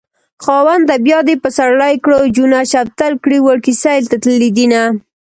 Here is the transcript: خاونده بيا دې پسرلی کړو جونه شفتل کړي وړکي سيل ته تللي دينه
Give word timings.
خاونده 0.43 0.95
بيا 1.05 1.19
دې 1.27 1.35
پسرلی 1.43 1.95
کړو 2.03 2.19
جونه 2.35 2.59
شفتل 2.71 3.13
کړي 3.23 3.39
وړکي 3.41 3.73
سيل 3.83 4.03
ته 4.11 4.17
تللي 4.23 4.49
دينه 4.57 4.81